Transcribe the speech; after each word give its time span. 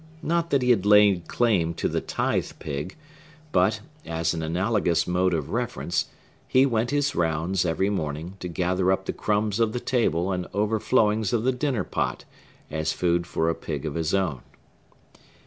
Not 0.23 0.49
that 0.49 0.63
he 0.63 0.73
laid 0.75 1.27
claim 1.27 1.75
to 1.75 1.87
the 1.87 2.01
tithe 2.01 2.53
pig; 2.57 2.95
but, 3.51 3.81
as 4.03 4.33
an 4.33 4.41
analogous 4.41 5.05
mode 5.05 5.31
of 5.35 5.51
reverence, 5.51 6.07
he 6.47 6.65
went 6.65 6.89
his 6.89 7.13
rounds, 7.13 7.65
every 7.67 7.91
morning, 7.91 8.33
to 8.39 8.47
gather 8.47 8.91
up 8.91 9.05
the 9.05 9.13
crumbs 9.13 9.59
of 9.59 9.73
the 9.73 9.79
table 9.79 10.31
and 10.31 10.47
overflowings 10.55 11.33
of 11.33 11.43
the 11.43 11.51
dinner 11.51 11.83
pot, 11.83 12.25
as 12.71 12.91
food 12.93 13.27
for 13.27 13.47
a 13.47 13.53
pig 13.53 13.85
of 13.85 13.93
his 13.93 14.11
own. 14.11 14.41